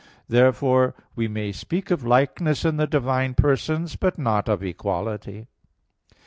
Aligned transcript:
Therefore, 0.27 0.95
we 1.15 1.27
may 1.27 1.51
speak 1.51 1.91
of 1.91 2.03
likeness 2.03 2.65
in 2.65 2.77
the 2.77 2.87
divine 2.87 3.35
persons, 3.35 3.95
but 3.95 4.17
not 4.17 4.49
of 4.49 4.63
equality. 4.63 5.45